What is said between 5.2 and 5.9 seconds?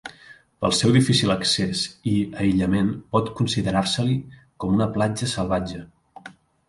salvatge.